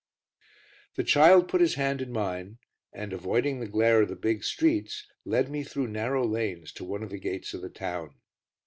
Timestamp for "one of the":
6.83-7.19